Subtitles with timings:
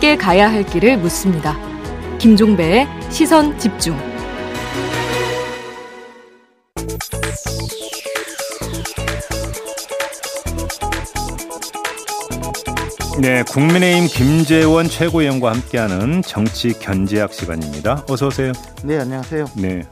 [0.00, 1.58] 함께 가야 할 길을 묻습니다.
[2.18, 3.94] 김종배의 시선 집중.
[13.20, 18.06] 네, 국민의힘 김재원 최고위원과 함께하는 정치 견제학 시간입니다.
[18.08, 18.52] 어서 오세요.
[18.82, 19.44] 네, 안녕하세요.
[19.56, 19.82] 네.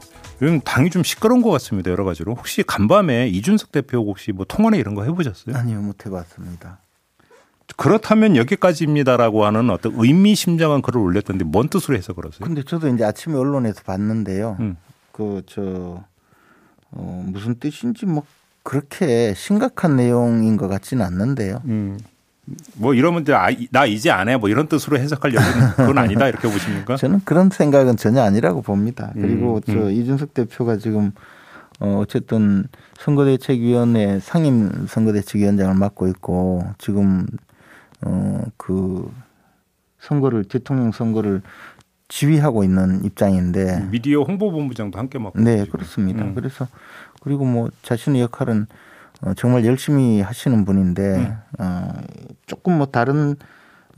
[0.41, 1.91] 요즘 당이 좀 시끄러운 것 같습니다.
[1.91, 2.33] 여러 가지로.
[2.33, 5.55] 혹시 간밤에 이준석 대표 혹시 뭐 통화나 이런 거 해보셨어요?
[5.55, 6.79] 아니요, 못 해봤습니다.
[7.77, 12.39] 그렇다면 여기까지입니다라고 하는 어떤 의미심장한 글을 올렸던데 뭔 뜻으로 해서 그러세요?
[12.45, 14.57] 근데 저도 이제 아침에 언론에서 봤는데요.
[14.59, 14.77] 음.
[15.11, 16.03] 그저
[16.91, 18.23] 어, 무슨 뜻인지 뭐
[18.63, 21.61] 그렇게 심각한 내용인 것 같지는 않는데요.
[21.65, 21.99] 음.
[22.75, 24.37] 뭐 이러면 이제 아, 나 이제 안 해.
[24.37, 26.95] 뭐 이런 뜻으로 해석할 여지는 그건 아니다 이렇게 보십니까?
[26.97, 29.11] 저는 그런 생각은 전혀 아니라고 봅니다.
[29.13, 29.91] 그리고 음, 저 음.
[29.91, 31.11] 이준석 대표가 지금
[31.79, 32.65] 어 어쨌든
[32.99, 37.25] 선거대책위원회 상임 선거대책위원장을 맡고 있고 지금
[38.03, 39.11] 어그
[39.99, 41.41] 선거를 대통령 선거를
[42.09, 45.77] 지휘하고 있는 입장인데 미디어 홍보본부장도 함께 맡고 네 계시고.
[45.77, 46.23] 그렇습니다.
[46.23, 46.35] 음.
[46.35, 46.67] 그래서
[47.21, 48.67] 그리고 뭐 자신의 역할은
[49.21, 51.37] 어, 정말 열심히 하시는 분인데 음.
[51.59, 51.93] 어,
[52.45, 53.35] 조금 뭐 다른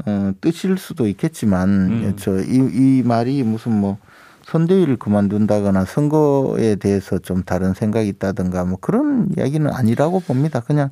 [0.05, 2.15] 어, 뜻일 수도 있겠지만 음.
[2.17, 3.97] 저이 이 말이 무슨 뭐
[4.45, 10.59] 선대위를 그만둔다거나 선거에 대해서 좀 다른 생각이 있다든가 뭐 그런 이야기는 아니라고 봅니다.
[10.61, 10.89] 그냥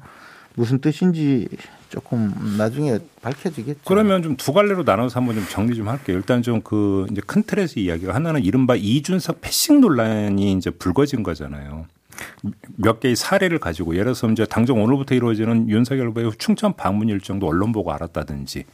[0.55, 1.47] 무슨 뜻인지
[1.89, 3.81] 조금 나중에 밝혀지겠죠.
[3.85, 6.17] 그러면 좀 두 갈래로 나눠서 한번 좀 정리 좀 할게요.
[6.17, 11.85] 일단 좀 그 이제 큰 틀에서 이야기가 하나는 이른바 이준석 패싱 논란이 이제 불거진 거잖아요.
[12.75, 17.47] 몇 개의 사례를 가지고 예를 들어서 이제 당장 오늘부터 이루어지는 윤석열 후보의 충청 방문 일정도
[17.47, 18.65] 언론 보고 알았다든지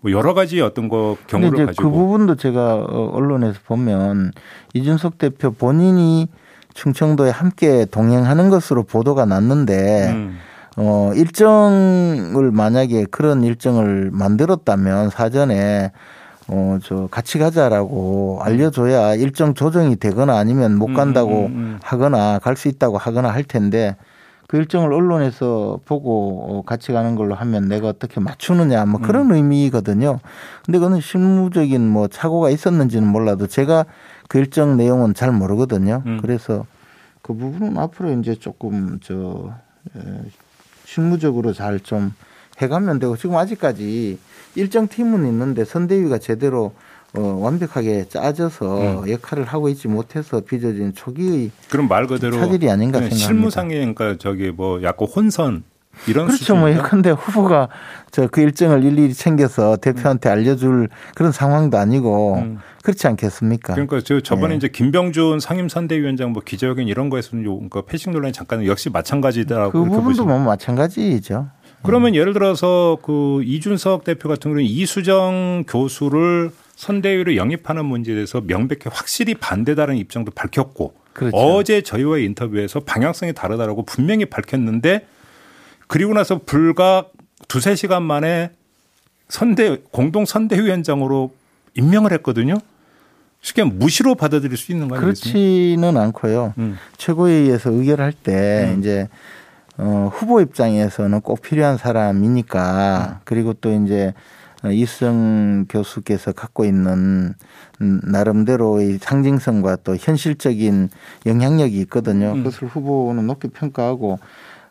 [0.00, 4.32] 뭐 여러 가지 어떤 거 경우를 이제 가지고 그 부분도 제가 어, 언론에서 보면
[4.74, 6.28] 이준석 대표 본인이
[6.74, 10.38] 충청도에 함께 동행하는 것으로 보도가 났는데 음.
[10.76, 15.92] 어 일정을 만약에 그런 일정을 만들었다면 사전에
[16.48, 21.78] 어 저 같이 가자라고 알려줘야 일정 조정이 되거나 아니면 못 간다고 음, 음, 음.
[21.82, 23.96] 하거나 갈 수 있다고 하거나 할 텐데
[24.46, 29.36] 그 일정을 언론에서 보고 어, 같이 가는 걸로 하면 내가 어떻게 맞추느냐 뭐 그런 음.
[29.36, 30.20] 의미거든요.
[30.66, 33.86] 근데 그거는 실무적인 뭐 착오가 있었는지는 몰라도 제가
[34.28, 36.02] 그 일정 내용은 잘 모르거든요.
[36.04, 36.18] 음.
[36.20, 36.66] 그래서
[37.22, 39.50] 그 부분은 앞으로 이제 조금 저
[39.96, 40.00] 에,
[40.84, 42.12] 실무적으로 잘 좀
[42.60, 44.18] 해가면 되고 지금 아직까지
[44.54, 46.72] 일정 팀은 있는데 선대위가 제대로
[47.16, 49.10] 어, 완벽하게 짜져서 음.
[49.10, 53.26] 역할을 하고 있지 못해서 빚어진 초기의 그럼 말 그대로 차질이 아닌가 생각합니다.
[53.26, 55.62] 실무상의 그러니까 저기 뭐 약간 혼선
[56.08, 56.56] 이런 그렇죠.
[56.56, 56.68] 뭐?
[56.70, 57.68] 예컨대 후보가
[58.10, 62.58] 저 그 일정을 일일이 챙겨서 대표한테 알려줄 그런 상황도 아니고 음.
[62.82, 63.74] 그렇지 않겠습니까?
[63.74, 64.56] 그러니까 저 저번에 네.
[64.56, 69.88] 이제 김병준 상임선대위원장 뭐 기자회견 이런 거에서는 요 그러니까 패싱 논란이 잠깐 역시 마찬가지다라고 그
[69.88, 71.48] 부분도 뭐 마찬가지죠.
[71.84, 78.88] 그러면 예를 들어서 그 이준석 대표 같은 경우는 이수정 교수를 선대위로 영입하는 문제에 대해서 명백히
[78.90, 81.36] 확실히 반대다는 입장도 밝혔고 그렇죠.
[81.36, 85.06] 어제 저희와의 인터뷰에서 방향성이 다르다라고 분명히 밝혔는데
[85.86, 87.04] 그리고 나서 불과
[87.48, 88.50] 두세 시간 만에
[89.28, 91.32] 선대 공동 선대위원장으로
[91.76, 92.58] 임명을 했거든요.
[93.42, 95.38] 쉽게 무시로 받아들일 수 있는 거 아니겠습니까?
[95.38, 96.54] 그렇지는 않고요.
[96.56, 96.78] 음.
[96.96, 98.80] 최고회의에서 의결할 때 음.
[98.80, 99.08] 이제
[99.76, 104.14] 어, 후보 입장에서는 꼭 필요한 사람이니까 그리고 또 이제
[104.64, 107.34] 어, 이수정 교수께서 갖고 있는
[107.80, 110.88] 음, 나름대로의 상징성과 또 현실적인
[111.26, 112.32] 영향력이 있거든요.
[112.32, 112.44] 음.
[112.44, 114.18] 그것을 후보는 높게 평가하고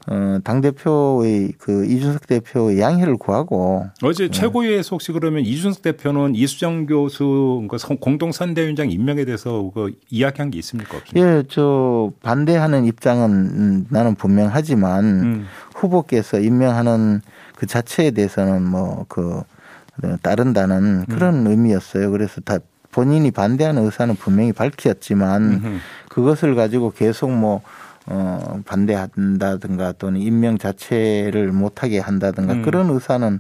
[0.08, 6.86] 어, 당 대표의 그 이준석 대표의 양해를 구하고 어제 최고위에서 혹시 그러면 이준석 대표는 이수정
[6.88, 10.98] 교수 그 선- 공동 선대위원장 임명에 대해서 그 이야기한 게 있습니까?
[10.98, 11.38] 없습니까?
[11.38, 15.46] 예, 저 반대하는 입장은 음, 나는 분명하지만 음.
[15.76, 17.22] 후보께서 임명하는
[17.56, 19.42] 그 자체에 대해서는 뭐 그
[20.22, 22.10] 따른다는 그런 의미였어요.
[22.12, 22.58] 그래서 다
[22.92, 25.78] 본인이 반대하는 의사는 분명히 밝혔지만 음흠.
[26.10, 27.62] 그것을 가지고 계속 뭐
[28.08, 32.62] 어, 반대한다든가 또는 임명 자체를 못하게 한다든가 음.
[32.62, 33.40] 그런 의사는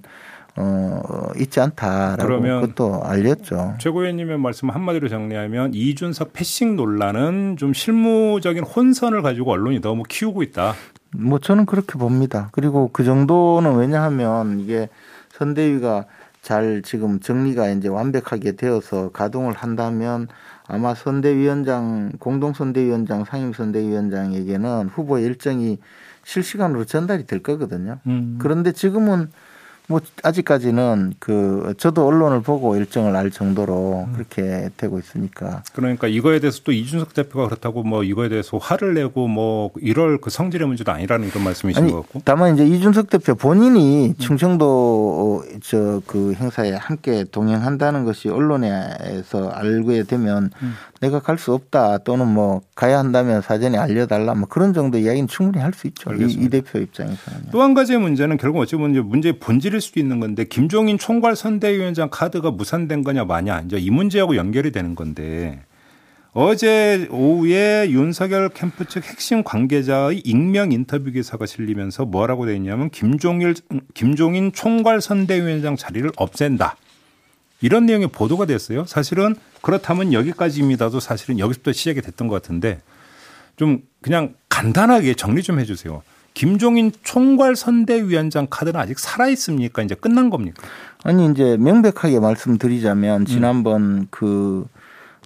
[0.55, 3.75] 어, 있지 않다라고 그러면 그것도 알렸죠.
[3.79, 10.75] 최고위원님의 말씀 한마디로 정리하면 이준석 패싱 논란은 좀 실무적인 혼선을 가지고 언론이 너무 키우고 있다.
[11.15, 12.49] 뭐 저는 그렇게 봅니다.
[12.51, 14.89] 그리고 그 정도는 왜냐하면 이게
[15.31, 16.05] 선대위가
[16.43, 20.27] 잘 지금 정리가 이제 완벽하게 되어서 가동을 한다면
[20.67, 25.79] 아마 선대위원장 공동 선대위원장 상임 선대위원장에게는 후보 일정이
[26.23, 27.99] 실시간으로 전달이 될 거거든요.
[28.07, 28.37] 음.
[28.41, 29.29] 그런데 지금은
[29.87, 34.13] 뭐 아직까지는 그 저도 언론을 보고 일정을 알 정도로 음.
[34.13, 39.27] 그렇게 되고 있으니까 그러니까 이거에 대해서 또 이준석 대표가 그렇다고 뭐 이거에 대해서 화를 내고
[39.27, 42.21] 뭐 이럴 그 성질의 문제도 아니라는 그런 말씀이신 아니 것 같고.
[42.23, 44.15] 다만 이제 이준석 대표 본인이 음.
[44.17, 50.73] 충청도 저그 행사에 함께 동행한다는 것이 언론에서 알게 되면 음.
[51.01, 55.61] 내가 갈 수 없다 또는 뭐 가야 한다면 사전에 알려달라 뭐 그런 정도 이야기는 충분히
[55.61, 56.13] 할 수 있죠.
[56.13, 56.31] 이.
[56.31, 57.49] 이 대표 입장에서는.
[57.51, 61.35] 또 한 가지의 문제는 결국 어찌 보면 문제의 본질 일 수도 있는 건데 김종인 총괄
[61.35, 65.63] 선대위원장 카드가 무산된 거냐 마냐 이제 이 문제하고 연결이 되는 건데
[66.35, 73.53] 어제 오후에 윤석열 캠프 측 핵심 관계자의 익명 인터뷰 기사가 실리면서 뭐라고 돼 있냐면 김종일
[73.93, 76.75] 김종인 총괄 선대위원장 자리를 없앤다.
[77.61, 78.83] 이런 내용의 보도가 됐어요.
[78.85, 82.81] 사실은 그렇다면 여기까지입니다도 사실은 여기서부터 시작이 됐던 것 같은데
[83.55, 86.01] 좀 그냥 간단하게 정리 좀 해주세요.
[86.33, 89.81] 김종인 총괄 선대위원장 카드는 아직 살아 있습니까?
[89.81, 90.63] 이제 끝난 겁니까?
[91.03, 92.21] 아니 이제 명백하게 음.
[92.21, 94.65] 말씀드리자면 지난번 그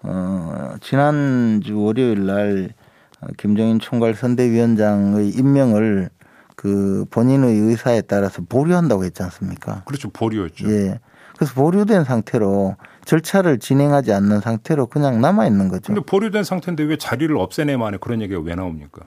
[0.03, 2.73] 어, 지난주 월요일 날
[3.21, 6.09] 어, 김정인 총괄 선대위원장의 임명을
[6.55, 9.83] 그 본인의 의사에 따라서 보류한다고 했지 않습니까?
[9.85, 10.09] 그렇죠.
[10.09, 10.69] 보류였죠.
[10.69, 10.99] 예.
[11.35, 12.75] 그래서 보류된 상태로
[13.05, 15.93] 절차를 진행하지 않는 상태로 그냥 남아 있는 거죠.
[15.93, 19.03] 근데 보류된 상태인데 왜 자리를 없애내 만에 그런 얘기가 왜 나옵니까?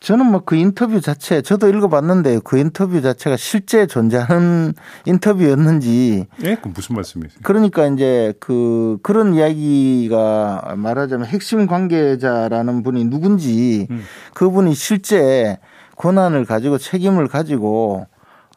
[0.00, 4.72] 저는 뭐 그 인터뷰 자체 저도 읽어봤는데 그 인터뷰 자체가 실제 존재하는
[5.06, 6.54] 인터뷰였는지 예?
[6.56, 7.40] 그 무슨 말씀이세요?
[7.42, 14.04] 그러니까 이제 그 그런 이야기가 말하자면 핵심 관계자라는 분이 누군지 음.
[14.34, 15.58] 그분이 실제
[15.96, 18.06] 권한을 가지고 책임을 가지고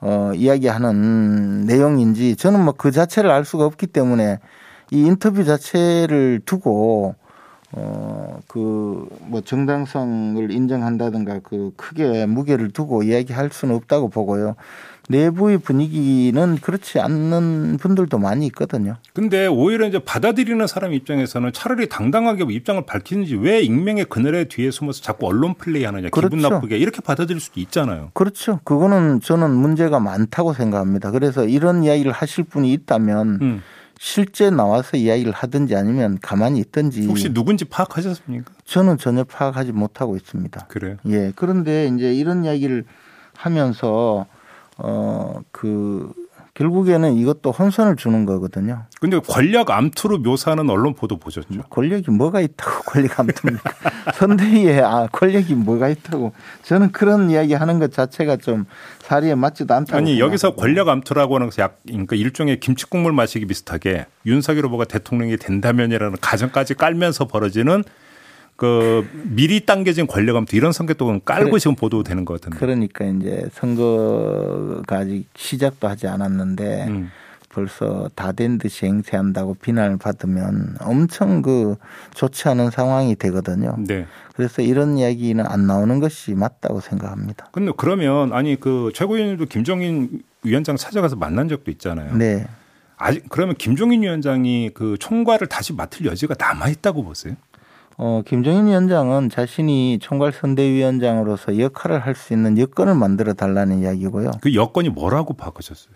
[0.02, 4.40] 어 이야기하는 내용인지 저는 뭐 그 자체를 알 수가 없기 때문에
[4.92, 7.16] 이 인터뷰 자체를 두고
[7.73, 14.56] 어 그 뭐 정당성을 인정한다든가 그 크게 무게를 두고 이야기할 수는 없다고 보고요.
[15.09, 18.97] 내부의 분위기는 그렇지 않는 분들도 많이 있거든요.
[19.13, 25.01] 근데 오히려 이제 받아들이는 사람 입장에서는 차라리 당당하게 입장을 밝히는지 왜 익명의 그늘의 뒤에 숨어서
[25.01, 26.50] 자꾸 언론 플레이 하느냐 기분 그렇죠.
[26.50, 28.12] 나쁘게 이렇게 받아들일 수도 있잖아요.
[28.13, 28.59] 그렇죠.
[28.63, 31.12] 그거는 저는 문제가 많다고 생각합니다.
[31.12, 33.62] 그래서 이런 이야기를 하실 분이 있다면 음.
[34.03, 38.51] 실제 나와서 이야기를 하든지 아니면 가만히 있든지 혹시 누군지 파악하셨습니까?
[38.65, 40.65] 저는 전혀 파악하지 못하고 있습니다.
[40.69, 40.98] 그래요.
[41.06, 41.31] 예.
[41.36, 42.83] 그런데 이제 이런 이야기를
[43.38, 44.25] 하면서
[44.77, 46.13] 어그
[46.53, 48.83] 결국에는 이것도 혼선을 주는 거거든요.
[49.00, 51.48] 근데 권력 암투로 묘사하는 언론 보도 보셨죠?
[51.69, 53.71] 권력이 뭐가 있다고 권력 암투입니까?
[54.15, 56.33] 선대위에 아 권력이 뭐가 있다고
[56.63, 58.65] 저는 그런 이야기 하는 것 자체가 좀
[59.00, 60.56] 사리에 맞지도 않다고 아니 여기서.
[60.56, 66.74] 권력 암투라고 하는 것이 약 그러니까 일종의 김치국물 마시기 비슷하게 윤석열 후보가 대통령이 된다면이라는 가정까지
[66.75, 67.83] 깔면서 벌어지는
[68.62, 71.60] 그 미리 당겨진 권력 암투 이런 성격도 깔고 그래.
[71.60, 72.60] 지금 보도되는 것 같은데.
[72.60, 77.10] 그러니까 이제 선거가 아직 시작도 하지 않았는데 음.
[77.50, 81.75] 벌써 다 된 듯이 행세한다고 비난을 받으면 엄청 그
[82.13, 83.78] 좋지 않은 상황이 되거든요.
[83.80, 84.06] 네.
[84.36, 87.48] 그래서 이런 이야기는 안 나오는 것이 맞다고 생각합니다.
[87.52, 92.16] 근데 그러면 아니 그 최고위원님도 김종인 위원장 찾아가서 만난 적도 있잖아요.
[92.16, 92.46] 네.
[92.96, 97.34] 아직 그러면 김종인 위원장이 그 총괄을 다시 맡을 여지가 남아 있다고 보세요?
[97.98, 104.32] 어, 김정인 위원장은 자신이 총괄 선대위원장으로서 역할을 할 수 있는 여건을 만들어 달라는 이야기고요.
[104.42, 105.96] 그 여건이 뭐라고 바꾸셨어요?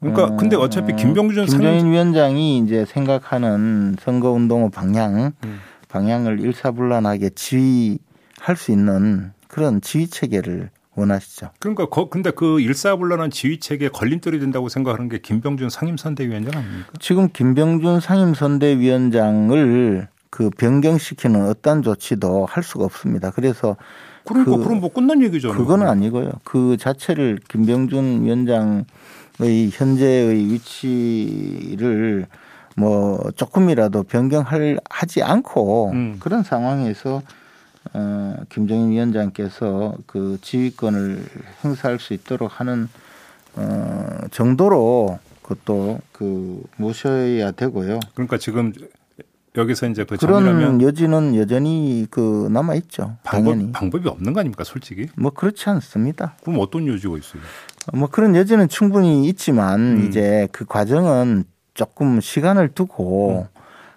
[0.00, 5.60] 그러니까 어, 근데 어차피 김병준 김정인 상임 위원장이 이제 생각하는 선거 운동의 방향, 음.
[5.88, 11.50] 방향을 일사불란하게 지휘할 수 있는 그런 지휘 체계를 원하시죠.
[11.60, 16.88] 그러니까 거, 근데 그 일사불란한 지휘 체계에 걸림돌이 된다고 생각하는 게 김병준 상임선대위원장 아닙니까?
[17.00, 23.30] 지금 김병준 상임선대위원장을 그 변경시키는 어떤 조치도 할 수가 없습니다.
[23.30, 23.76] 그래서
[24.24, 25.58] 그러니까 그- 그, 럼뭐 끝난 얘기잖아요.
[25.58, 26.30] 그거는 아니고요.
[26.42, 32.26] 그 자체를 김병준 위원장의 현재의 위치를
[32.76, 36.16] 뭐 조금이라도 변경할 하지 않고 음.
[36.18, 37.20] 그런 상황에서
[37.92, 41.26] 어 김정인 위원장께서 그 지휘권을
[41.62, 42.88] 행사할 수 있도록 하는
[43.56, 48.00] 어 정도로 그것도 그 모셔야 되고요.
[48.14, 48.72] 그러니까 지금
[49.56, 53.16] 여기서 이제 그 그런 여지는 여전히 그 남아 있죠.
[53.22, 53.64] 당연히.
[53.64, 55.08] 방법, 방법이 없는 거 아닙니까, 솔직히?
[55.16, 56.36] 뭐 그렇지 않습니다.
[56.42, 57.42] 그럼 어떤 요지가 있어요?
[57.92, 60.08] 뭐 그런 여지는 충분히 있지만 음.
[60.08, 61.44] 이제 그 과정은
[61.74, 63.46] 조금 시간을 두고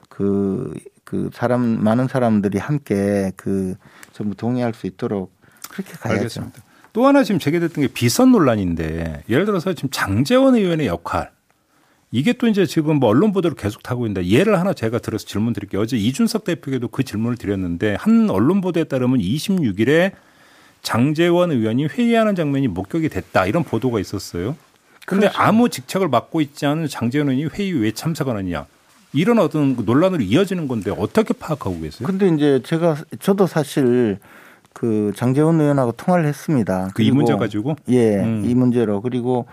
[0.09, 0.73] 그,
[1.05, 3.75] 그 사람, 많은 사람들이 함께 그
[4.11, 5.33] 전부 동의할 수 있도록
[5.69, 6.17] 그렇게 가야죠.
[6.17, 6.63] 알겠습니다.
[6.91, 11.34] 또 하나 지금 제기됐던 게 비선 논란인데 예를 들어서 지금 장재원 의원의 역할
[12.11, 15.53] 이게 또 이제 지금 뭐 언론 보도를 계속 타고 있는데 예를 하나 제가 들어서 질문
[15.53, 15.81] 드릴게요.
[15.81, 20.11] 어제 이준석 대표에게도 그 질문을 드렸는데 한 언론 보도에 따르면 26일에
[20.81, 24.55] 장재원 의원이 회의하는 장면이 목격이 됐다 이런 보도가 있었어요.
[25.05, 25.39] 근데 그렇죠.
[25.41, 28.65] 아무 직책을 맡고 있지 않은 장재현 의원이 회의 왜 참석을 하느냐.
[29.13, 32.05] 이런 어떤 그 논란으로 이어지는 건데 어떻게 파악하고 계세요?
[32.07, 34.19] 근데 이제 제가 저도 사실
[34.73, 36.89] 그 장재원 의원하고 통화를 했습니다.
[36.93, 37.75] 그 이 문제 가지고?
[37.89, 38.43] 예, 음.
[38.45, 39.45] 이 문제로 그리고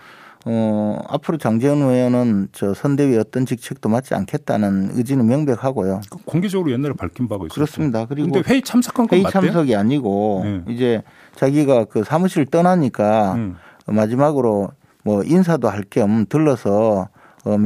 [0.45, 6.01] 어 앞으로 장재원 의원은 저 선대위 어떤 직책도 맡지 않겠다는 의지는 명백하고요.
[6.09, 7.53] 그 공개적으로 옛날에 밝힌 바가 있었죠.
[7.55, 8.05] 그렇습니다.
[8.05, 9.41] 그리고 근데 회의 참석한 건 회의 맞대요?
[9.41, 10.73] 참석이 아니고 네.
[10.73, 11.01] 이제
[11.35, 13.55] 자기가 그 사무실 떠나니까 음.
[13.87, 14.71] 마지막으로
[15.03, 17.07] 뭐 인사도 할 겸 들러서
[17.45, 17.57] 어,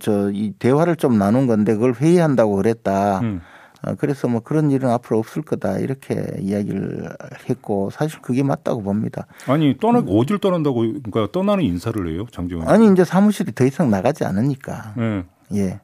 [0.00, 3.20] 저, 이 대화를 좀 나눈 건데 그걸 회의한다고 그랬다.
[3.20, 3.40] 음.
[3.86, 7.10] 어, 그래서 뭐 그런 일은 앞으로 없을 거다 이렇게 이야기를
[7.48, 9.26] 했고 사실 그게 맞다고 봅니다.
[9.46, 12.68] 아니 떠나 어딜 떠난다고 그러니까 떠나는 인사를 해요 장재원?
[12.68, 14.94] 아니 이제 사무실이 더 이상 나가지 않으니까.
[14.96, 15.24] 네.
[15.54, 15.80] 예.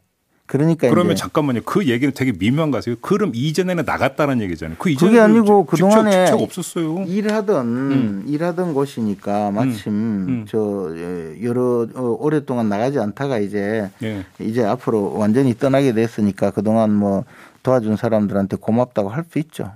[0.50, 1.60] 그러니까 그러면 잠깐만요.
[1.64, 2.96] 그 얘기는 되게 미묘한 거세요.
[3.00, 4.78] 그럼 이전에는 나갔다는 얘기잖아요.
[4.80, 7.04] 그 이전에 그게 아니고 그 동안에 없었어요.
[7.06, 8.24] 일하던 음.
[8.26, 10.26] 일하던 곳이니까 마침 음.
[10.28, 10.46] 음.
[10.48, 14.24] 저 예, 여러 어, 오랫동안 나가지 않다가 이제 예.
[14.40, 17.24] 이제 앞으로 완전히 떠나게 됐으니까 그 동안 뭐
[17.62, 19.70] 도와준 사람들한테 고맙다고 할 수 있죠.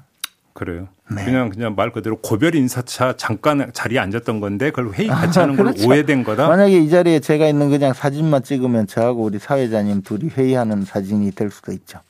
[0.54, 0.88] 그래요.
[1.11, 1.25] 네.
[1.25, 5.66] 그냥 그냥 말 그대로 고별 인사차 잠깐 자리에 앉았던 건데 그걸 회의 같이 하는 걸
[5.66, 5.87] 그렇죠.
[5.88, 6.49] 오해된 거다.
[6.49, 11.50] 만약에 이 자리에 제가 있는 그냥 사진만 찍으면 저하고 우리 사회자님 둘이 회의하는 사진이 될
[11.50, 12.00] 수도 있죠.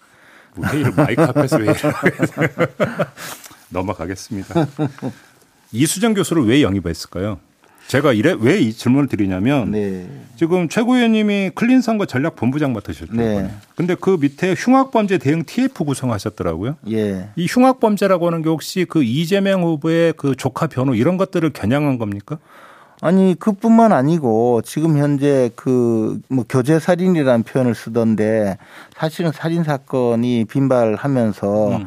[0.54, 1.74] 뭐 회의를 마이크 앞에서 회의를
[3.70, 4.66] 넘어가겠습니다.
[5.72, 7.40] 이수정 교수를 왜 영입했을까요?
[7.88, 10.06] 제가 이래 왜 이 질문을 드리냐면 네.
[10.36, 13.12] 지금 최고위원님이 클린 선거 전략 본부장 맡으셨죠.
[13.12, 13.50] 네.
[13.76, 16.76] 근데 그 밑에 흉악 범죄 대응 TF 구성하셨더라고요.
[16.90, 17.28] 예.
[17.36, 21.98] 이 흉악 범죄라고 하는 게 혹시 그 이재명 후보의 그 조카 변호 이런 것들을 겨냥한
[21.98, 22.38] 겁니까?
[23.00, 28.56] 아니 그뿐만 아니고 지금 현재 그 뭐 교제 살인이라는 표현을 쓰던데
[28.96, 31.86] 사실은 살인 사건이 빈발하면서 음.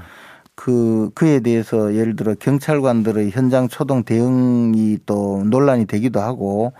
[0.57, 6.73] 그 그에 대해서 예를 들어 경찰관들의 현장 초동 대응이 또 논란이 되기도 하고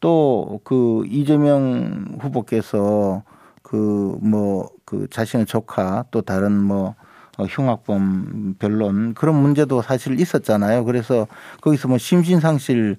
[0.00, 3.22] 또 그 이재명 후보께서
[3.62, 6.96] 그 뭐그 뭐그 자신의 조카 또 다른 뭐
[7.38, 10.84] 어, 흉악범 변론 그런 문제도 사실 있었잖아요.
[10.84, 11.28] 그래서
[11.60, 12.96] 거기서 뭐 심신상실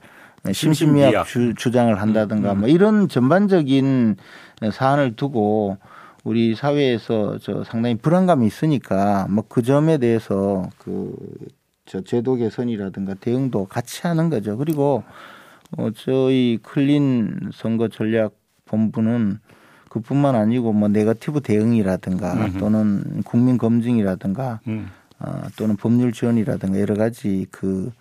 [0.50, 2.60] 심신미약 주, 주장을 한다든가 음, 음.
[2.62, 4.16] 뭐 이런 전반적인
[4.72, 5.78] 사안을 두고
[6.24, 11.16] 우리 사회에서 저 상당히 불안감이 있으니까 뭐 그 점에 대해서 그
[11.92, 14.56] 저 제도 개선이라든가 대응도 같이 하는 거죠.
[14.56, 15.04] 그리고
[15.78, 19.40] 어 저희 클린 선거 전략 본부는
[19.90, 22.60] 그뿐만 아니고 뭐 네거티브 대응이라든가 음흠.
[22.60, 24.90] 또는 국민 검증이라든가 음.
[25.20, 27.92] 어, 또는 법률 지원이라든가 여러 가지 그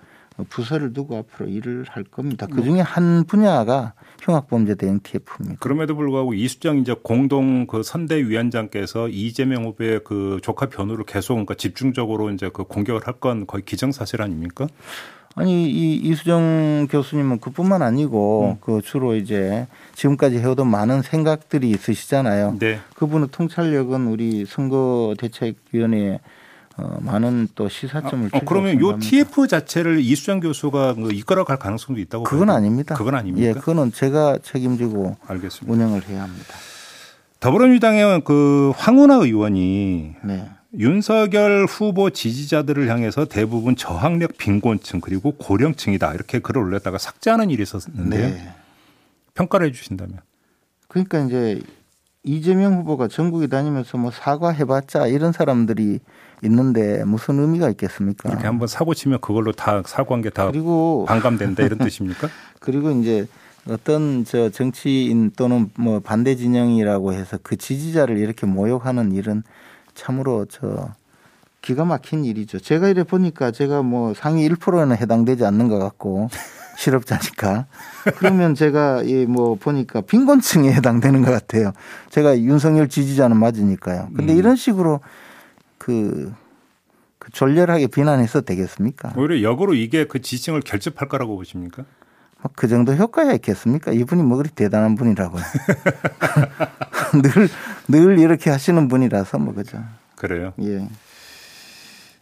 [0.48, 2.46] 부서를 두고 앞으로 일을 할 겁니다.
[2.50, 3.92] 그 중에 한 분야가
[4.22, 5.58] 흉악범죄 대응 TF입니다.
[5.60, 12.30] 그럼에도 불구하고 이수정 이제 공동 그 선대위원장께서 이재명 후보의 그 조카 변호를 계속 그러니까 집중적으로
[12.30, 14.66] 이제 그 공격을 할 건 거의 기정사실 아닙니까?
[15.34, 18.60] 아니 이 이수정 교수님은 그뿐만 아니고 음.
[18.60, 22.56] 그 주로 이제 지금까지 해오던 많은 생각들이 있으시잖아요.
[22.58, 22.80] 네.
[22.94, 26.20] 그분의 통찰력은 우리 선거 대책위원회
[26.80, 32.00] 어, 많은 또 시사점을 아, 어, 그러면 요 TF 자체를 이수정 교수가 그 이끌어갈 가능성도
[32.00, 32.56] 있다고 그건 봐요?
[32.56, 32.94] 아닙니다.
[32.94, 33.48] 그건 아닙니까?
[33.48, 35.72] 예, 그거는 제가 책임지고 알겠습니다.
[35.72, 36.54] 운영을 해야 합니다.
[37.40, 40.48] 더불어민주당의 그 황운하 의원이 네.
[40.78, 48.16] 윤석열 후보 지지자들을 향해서 대부분 저학력 빈곤층 그리고 고령층이다 이렇게 글을 올렸다가 삭제하는 일이 있었는데
[48.16, 48.54] 네.
[49.34, 50.18] 평가를 해주신다면.
[50.88, 51.60] 그러니까 이제
[52.22, 56.00] 이재명 후보가 전국에 다니면서 뭐 사과해봤자 이런 사람들이
[56.42, 58.28] 있는데 무슨 의미가 있겠습니까?
[58.30, 62.28] 이렇게 한번 사고 치면 그걸로 다 사고한 게 다 그리고 반감된다 이런 뜻입니까?
[62.60, 63.26] 그리고 이제
[63.68, 69.42] 어떤 저 정치인 또는 뭐 반대 진영이라고 해서 그 지지자를 이렇게 모욕하는 일은
[69.94, 70.88] 참으로 저
[71.60, 72.58] 기가 막힌 일이죠.
[72.58, 76.30] 제가 이래 보니까 제가 뭐 상위 1%에는 해당되지 않는 것 같고
[76.78, 77.66] 실업자니까.
[78.16, 81.72] 그러면 제가 뭐 보니까 빈곤층에 해당되는 것 같아요.
[82.08, 84.08] 제가 윤석열 지지자는 맞으니까요.
[84.16, 84.38] 근데 음.
[84.38, 85.00] 이런 식으로
[85.80, 86.32] 그,
[87.18, 89.14] 그 졸렬하게 비난해서 되겠습니까?
[89.16, 91.84] 오히려 역으로 이게 그 지층을 결집할 거라고 보십니까?
[92.42, 93.90] 뭐그 정도 효과야 있겠습니까?
[93.90, 95.42] 이분이 뭐 그리 대단한 분이라고요.
[97.22, 97.48] 늘,
[97.88, 99.82] 늘 이렇게 하시는 분이라서 뭐 그죠.
[100.16, 100.52] 그래요?
[100.60, 100.86] 예.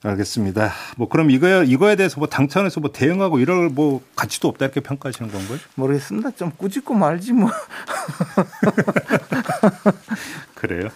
[0.05, 0.73] 알겠습니다.
[0.97, 5.33] 뭐 그럼 이거에 이거에 대해서 뭐 당차원에서 뭐 대응하고 이럴 뭐 가치도 없다 이렇게 평가하시는
[5.33, 5.59] 건가요?
[5.75, 6.31] 모르겠습니다.
[6.37, 7.51] 좀 꾸짖고 말지 뭐.
[10.55, 10.91] 그래요.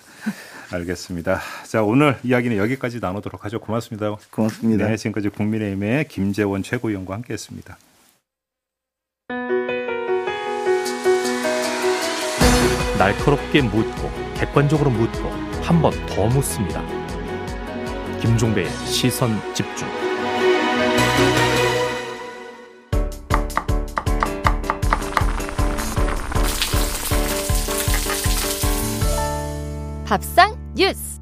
[0.73, 1.41] 알겠습니다.
[1.69, 3.61] 자 오늘 이야기는 여기까지 나누도록 하죠.
[3.61, 4.17] 고맙습니다.
[4.31, 4.88] 고맙습니다.
[4.88, 7.76] 네, 지금까지 국민의힘의 김재원 최고위원과 함께했습니다.
[12.99, 15.29] 날카롭게 묻고 객관적으로 묻고
[15.62, 16.83] 한 번 더 묻습니다.
[18.21, 19.88] 김종배의 시선 집중.
[30.07, 31.22] 밥상 뉴스.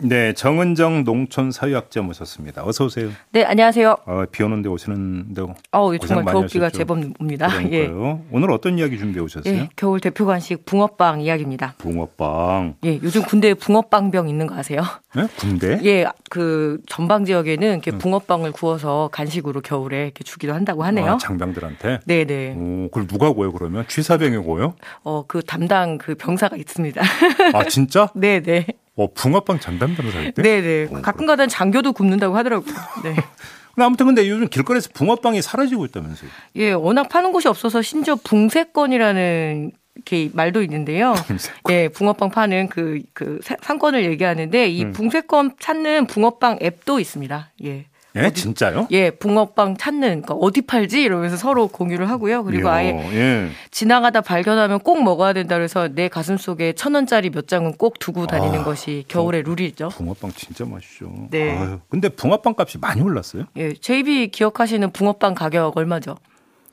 [0.00, 2.64] 네, 정은정 농촌 사회학자 모셨습니다.
[2.64, 3.10] 어서 오세요.
[3.32, 3.96] 네, 안녕하세요.
[4.06, 6.70] 어, 비 오는데 오시는데 어, 정말 겨울비가?
[6.70, 7.48] 제법 옵니다.
[7.72, 7.90] 예.
[8.30, 9.52] 오늘 어떤 이야기 준비해 오셨어요?
[9.52, 11.74] 예, 겨울 대표 간식 붕어빵 이야기입니다.
[11.78, 12.76] 붕어빵.
[12.84, 14.82] 예, 요즘 군대에 붕어빵병 있는 거 아세요?
[15.16, 15.26] 네?
[15.36, 15.80] 군대?
[15.82, 17.98] 예, 그 전방 지역에는 이렇게 음.
[17.98, 21.14] 붕어빵을 구워서 간식으로 겨울에 이렇게 주기도 한다고 하네요.
[21.14, 22.00] 아, 장병들한테.
[22.04, 22.54] 네, 네.
[22.56, 23.84] 오, 그걸 누가 고요 그러면?
[23.88, 24.74] 취사병이 고요?
[25.02, 27.02] 어, 그 담당 그 병사가 있습니다.
[27.52, 28.08] 아 진짜?
[28.14, 28.64] 네, 네.
[28.98, 30.42] 어 붕어빵 전담 변호사 때?
[30.42, 30.88] 네, 네.
[30.90, 32.74] 오, 가끔가다 장교도 굽는다고 하더라고요.
[33.04, 33.14] 네.
[33.80, 36.28] 아무튼 근데 요즘 길거리에서 붕어빵이 사라지고 있다면서요?
[36.56, 41.14] 예, 워낙 파는 곳이 없어서 심지어 붕세권이라는 이렇게 말도 있는데요.
[41.70, 44.92] 예, 붕어빵 파는 그, 그 사- 상권을 얘기하는데 이 음.
[44.92, 47.52] 붕세권 찾는 붕어빵 앱도 있습니다.
[47.66, 47.86] 예.
[48.16, 48.88] 예, 진짜요?
[48.90, 51.02] 예, 붕어빵 찾는, 그러니까 어디 팔지?
[51.02, 52.42] 이러면서 서로 공유를 하고요.
[52.44, 53.48] 그리고 이야, 아예 예.
[53.70, 58.26] 지나가다 발견하면 꼭 먹어야 된다 그래서 내 가슴 속에 천 원짜리 몇 장은 꼭 두고
[58.26, 59.90] 다니는 아, 것이 겨울의 룰이죠.
[59.90, 61.28] 붕어빵 진짜 맛있죠.
[61.30, 61.56] 네.
[61.56, 63.44] 아유, 근데 붕어빵 값이 많이 올랐어요?
[63.56, 66.16] 예, JB 기억하시는 붕어빵 가격 얼마죠?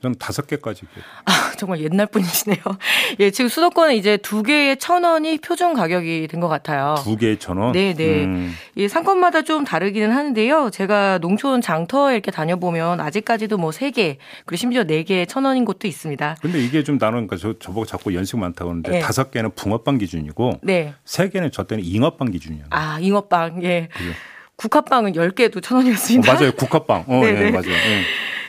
[0.02, 0.82] 전 다섯 개까지.
[1.24, 2.58] 아, 정말 옛날 분이시네요.
[3.18, 6.96] 예, 지금 수도권은 이제 두 개에 천 원이 표준 가격이 된 것 같아요.
[7.02, 7.72] 두 개에 천 원.
[7.72, 8.24] 네, 네.
[8.24, 10.68] 음, 이 상권마다 좀 다르기는 하는데요.
[10.70, 15.64] 제가 농촌 장터에 이렇게 다녀보면 아직까지도 뭐 세 개, 그리고 심지어 네 개에 천 원인
[15.64, 16.36] 곳도 있습니다.
[16.42, 18.98] 근데 이게 좀 나는 그러니까 저 저보고 자꾸 연식 많다고 하는데 네.
[19.00, 20.94] 다섯 개는 붕어빵 기준이고 네.
[21.04, 22.68] 세 개는 저 때는 잉어빵 기준이었어요.
[22.70, 23.62] 아, 잉어빵.
[23.64, 23.88] 예.
[23.92, 24.10] 그죠?
[24.56, 26.32] 국화빵은 10개도 천 어, 원이었습니다.
[26.32, 26.52] 맞아요.
[26.52, 27.04] 국화빵.
[27.08, 27.50] 어, 네, 예, 네.
[27.50, 27.66] 맞아요.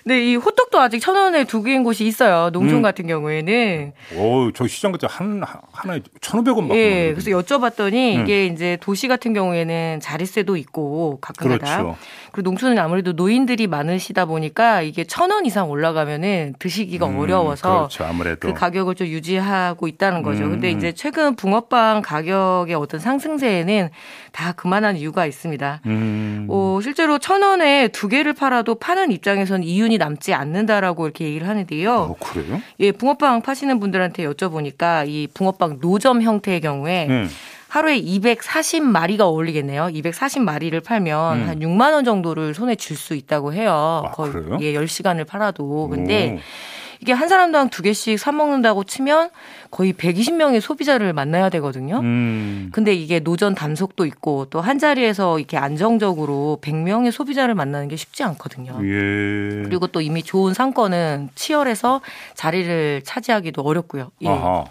[0.10, 0.14] 예.
[0.14, 2.50] 네, 이 호떡도 아직 천 원에 두 개인 곳이 있어요.
[2.52, 2.82] 농촌 음.
[2.82, 3.94] 같은 경우에는.
[4.16, 6.78] 오, 저 시장 갔을 때한 하나에 1,500원 받고.
[6.78, 8.22] 예, 그래서 여쭤봤더니 음.
[8.22, 11.84] 이게 이제 도시 같은 경우에는 자릿세도 있고 가끔가다.
[11.84, 11.98] 그렇죠.
[12.38, 18.04] 그리고 농촌은 아무래도 노인들이 많으시다 보니까 이게 천 원 이상 올라가면은 드시기가 음, 어려워서 그렇죠.
[18.04, 20.44] 아무래도 그 가격을 좀 유지하고 있다는 거죠.
[20.44, 20.78] 음, 근데 음.
[20.78, 23.90] 이제 최근 붕어빵 가격의 어떤 상승세에는
[24.34, 25.82] 다 그만한 이유가 있습니다.
[25.88, 26.46] 음.
[26.48, 31.92] 어, 실제로 천 원에 두 개를 팔아도 파는 입장에서는 이윤이 남지 않는다라고 이렇게 얘기를 하는데요.
[31.92, 32.62] 어, 그래요?
[32.80, 37.30] 예, 붕어빵 파시는 분들한테 여쭤보니까 이 붕어빵 노점 형태의 경우에 음.
[37.70, 39.88] 하루에 240마리가 어울리겠네요.
[39.88, 41.48] 240마리를 팔면 음.
[41.48, 44.04] 한 6만 원 정도를 손에 쥘수 있다고 해요.
[44.06, 44.58] 아, 거의 그래요?
[44.62, 45.90] 예, 10시간을 팔아도.
[45.90, 46.40] 근데 오.
[47.00, 49.30] 이게 한 사람당 두 개씩 사 먹는다고 치면
[49.70, 52.00] 거의 120명의 소비자를 만나야 되거든요.
[52.00, 52.70] 음.
[52.72, 58.24] 근데 이게 노전 단속도 있고 또 한 자리에서 이렇게 안정적으로 100명의 소비자를 만나는 게 쉽지
[58.24, 58.80] 않거든요.
[58.82, 59.64] 예.
[59.64, 62.02] 그리고 또 이미 좋은 상권은 치열해서
[62.34, 64.10] 자리를 차지하기도 어렵고요.
[64.24, 64.30] 예.
[64.30, 64.66] 아하.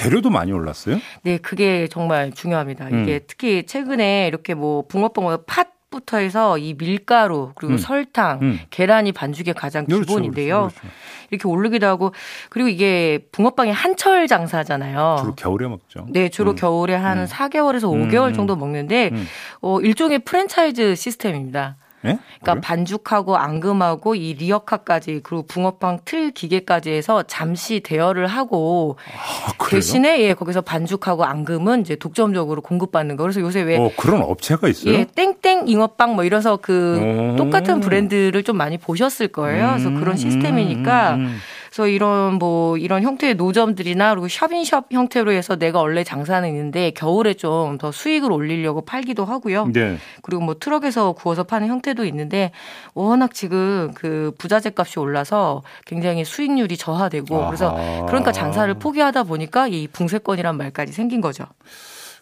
[0.00, 0.98] 재료도 많이 올랐어요?
[1.22, 2.88] 네, 그게 정말 중요합니다.
[2.88, 3.02] 음.
[3.02, 7.78] 이게 특히 최근에 이렇게 뭐 붕어빵 뭐 팥부터 해서 이 밀가루 그리고 음.
[7.78, 8.60] 설탕, 음.
[8.70, 10.60] 계란이 반죽의 가장 그렇죠, 기본인데요.
[10.60, 10.96] 그렇죠, 그렇죠.
[11.30, 12.14] 이렇게 오르기도 하고
[12.48, 15.16] 그리고 이게 붕어빵이 한철 장사잖아요.
[15.20, 16.06] 주로 겨울에 먹죠.
[16.08, 16.56] 네, 주로 음.
[16.56, 17.26] 겨울에 한 음.
[17.26, 18.32] 4개월에서 음, 5개월 음.
[18.32, 19.26] 정도 먹는데 음.
[19.60, 21.76] 어 일종의 프랜차이즈 시스템입니다.
[22.06, 22.18] 예?
[22.40, 22.60] 그러니까 그래요?
[22.62, 29.66] 반죽하고 앙금하고 이 리어카까지 그리고 붕어빵 틀 기계까지 해서 잠시 대여를 하고 아?
[29.68, 33.24] 대신에 예 거기서 반죽하고 앙금은 이제 독점적으로 공급받는 거.
[33.24, 34.94] 그래서 요새 왜 어, 그런 업체가 있어요?
[34.94, 37.36] 예, 땡땡 잉어빵 뭐 이래서 그 오.
[37.36, 39.68] 똑같은 브랜드를 좀 많이 보셨을 거예요.
[39.76, 41.36] 그래서 그런 시스템이니까 음, 음, 음.
[41.70, 47.34] 그래서 이런 뭐 이런 형태의 노점들이나 그리고 샵인샵 형태로 해서 내가 원래 장사는 있는데 겨울에
[47.34, 49.66] 좀 더 수익을 올리려고 팔기도 하고요.
[49.72, 49.96] 네.
[50.22, 52.50] 그리고 뭐 트럭에서 구워서 파는 형태도 있는데
[52.94, 58.06] 워낙 지금 그 부자재 값이 올라서 굉장히 수익률이 저하되고 그래서 아하.
[58.06, 61.44] 그러니까 장사를 포기하다 보니까 이 붕세권이란 말까지 생긴 거죠.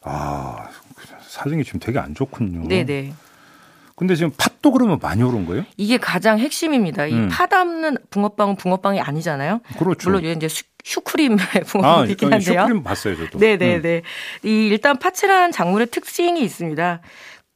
[0.03, 0.69] 아,
[1.23, 2.69] 사정이 지금 되게 안 좋군요.
[2.69, 3.13] 네네.
[3.99, 5.65] 근데 지금 팥도 그러면 많이 오른 거예요?
[5.77, 7.07] 이게 가장 핵심입니다.
[7.07, 7.29] 이 음.
[7.31, 9.61] 파 담는 붕어빵은 붕어빵이 아니잖아요.
[9.77, 10.09] 그렇죠.
[10.09, 12.63] 물론 이제 슈, 슈크림의 아, 붕어빵이긴 아니, 한데요.
[12.63, 13.39] 슈크림 봤어요, 저도.
[13.39, 13.41] 음.
[13.41, 14.03] 네네네.
[14.45, 17.01] 이 일단 파츠란 작물의 특징이 있습니다.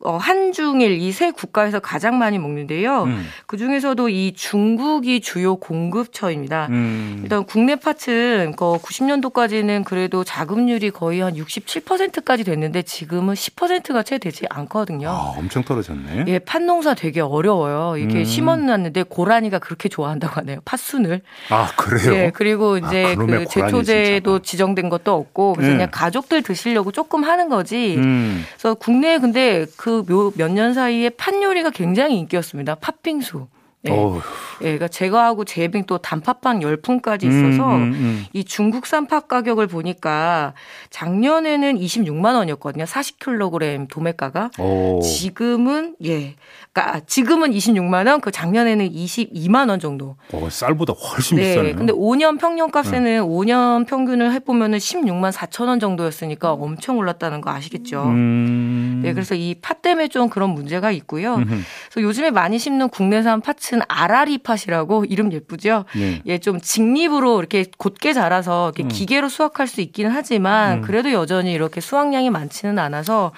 [0.04, 3.02] 어, 한중일 이 세 국가에서 가장 많이 먹는데요.
[3.04, 3.26] 음.
[3.46, 6.68] 그 중에서도 이 중국이 주요 공급처입니다.
[6.70, 7.20] 음.
[7.22, 14.46] 일단 국내 팥은 그 90년도까지는 그래도 자급률이 거의 한 67%까지 됐는데 지금은 10%가 채 되지
[14.48, 15.08] 않거든요.
[15.10, 16.24] 아, 엄청 떨어졌네.
[16.28, 17.96] 예, 팥 농사 되게 어려워요.
[17.98, 18.24] 이게 음.
[18.24, 20.60] 심어놨는데 고라니가 그렇게 좋아한다고 하네요.
[20.64, 21.20] 팥순을.
[21.50, 22.14] 아, 그래요?
[22.14, 24.38] 예, 그리고 이제 아, 그 제초제도.
[24.40, 25.76] 지정된 것도 없고 그래서 음.
[25.76, 27.96] 그냥 가족들 드시려고 조금 하는 거지.
[27.98, 28.44] 음.
[28.56, 29.91] 그래서 국내에 근데 그
[30.36, 32.76] 몇 년 사이에 팥 요리가 굉장히 인기였습니다.
[32.76, 33.46] 팥빙수.
[33.88, 33.90] 예.
[34.60, 38.24] 예, 그러니까 제거하고 재빙 또 단팥빵 열풍까지 있어서 음, 음, 음.
[38.32, 40.54] 이 중국산 팥 가격을 보니까
[40.90, 42.84] 작년에는 26만 원이었거든요.
[42.84, 44.50] 40kg 도매가가.
[44.60, 45.00] 오.
[45.02, 46.34] 지금은 예.
[46.72, 50.16] 그러니까 지금은 26만 원, 그 작년에는 22만 원 정도.
[50.32, 51.76] 어, 쌀보다 훨씬 네, 비싸네요.
[51.76, 53.18] 근데 5년 평년값에는 네.
[53.18, 58.04] 5년 평균을 해 보면은 16만 4천 원 정도였으니까 엄청 올랐다는 거 아시겠죠?
[58.04, 59.00] 음.
[59.02, 61.36] 네, 그래서 이 팥 때문에 좀 그런 문제가 있고요.
[61.36, 65.84] 그래서 요즘에 많이 심는 국내산 팥은 아라리 팥이라고 이름 예쁘죠?
[65.94, 66.22] 네.
[66.26, 68.88] 예, 좀 직립으로 이렇게 곧게 자라서 이렇게 음.
[68.88, 70.82] 기계로 수확할 수 있기는 하지만 음.
[70.82, 73.32] 그래도 여전히 이렇게 수확량이 많지는 않아서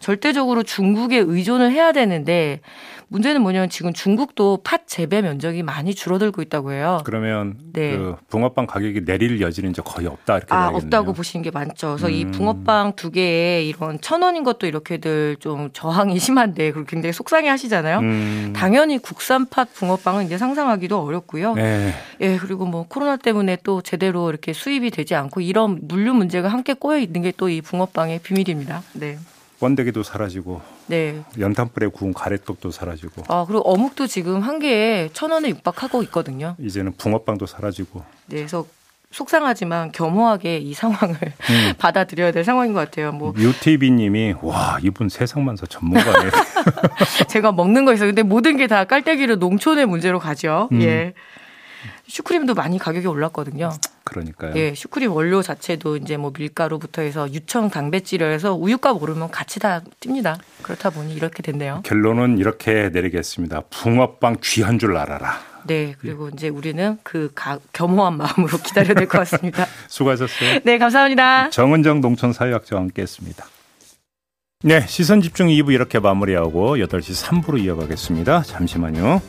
[0.00, 2.60] 절대적으로 중국에 의존을 해야 되는데
[3.08, 7.00] 문제는 뭐냐면 지금 중국도 팥 재배 면적이 많이 줄어들고 있다고 해요.
[7.04, 7.96] 그러면 네.
[7.96, 11.96] 그 붕어빵 가격이 내릴 여지는 이제 거의 없다 이렇게 아, 없다고 보시는 게 많죠.
[11.96, 12.12] 그래서 음.
[12.12, 17.48] 이 붕어빵 두 개에 이런 천 원인 것도 이렇게들 좀 저항이 심한데 그리고 굉장히 속상해
[17.48, 17.98] 하시잖아요.
[18.00, 18.52] 음.
[18.54, 21.54] 당연히 국산 팥 붕어빵은 이제 상상하기도 어렵고요.
[21.54, 21.94] 네.
[22.20, 26.74] 예, 그리고 뭐 코로나 때문에 또 제대로 이렇게 수입이 되지 않고 이런 물류 문제가 함께
[26.74, 28.82] 꼬여 있는 게 또 이 붕어빵의 비밀입니다.
[28.94, 29.16] 네.
[29.60, 31.22] 번데기도 사라지고 네.
[31.38, 36.54] 연탄불에 구운 가래떡도 사라지고 아 그리고 어묵도 지금 한 개에 천 원에 육박하고 있거든요.
[36.60, 38.66] 이제는 붕어빵도 사라지고 네, 그래서
[39.10, 41.72] 속상하지만 겸허하게 이 상황을 음.
[41.78, 43.10] 받아들여야 될 상황인 것 같아요.
[43.10, 46.30] 뭐 유티비님이 와 이분 세상만사 전문가네.
[47.28, 48.08] 제가 먹는 거 있어요.
[48.08, 50.68] 근데 모든 게 다 깔때기로 농촌의 문제로 가죠.
[50.72, 50.82] 음.
[50.82, 51.14] 예.
[52.06, 53.70] 슈크림도 많이 가격이 올랐거든요.
[54.08, 54.52] 그러니까요.
[54.56, 59.82] 예, 슈크림 원료 자체도 이제 뭐 밀가루부터 해서 유청 단백질을 해서 우유값 오르면 같이 다
[60.00, 60.38] 뜁니다.
[60.62, 61.82] 그렇다 보니 이렇게 됐네요.
[61.84, 63.62] 결론은 이렇게 내리겠습니다.
[63.70, 65.38] 붕어빵 귀한 줄 알아라.
[65.66, 69.66] 네, 그리고 이제 우리는 그 가, 겸허한 마음으로 기다려야 될 것 같습니다.
[69.88, 70.60] 수고하셨어요.
[70.64, 71.50] 네, 감사합니다.
[71.50, 73.44] 정은정 농촌사회학자와 함께했습니다.
[74.64, 78.42] 네, 시선 집중 2부 이렇게 마무리하고 8시 3부로 이어가겠습니다.
[78.42, 79.20] 잠시만요.